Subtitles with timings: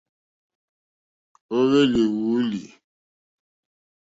[1.55, 2.61] Ó hwélì wòòlì.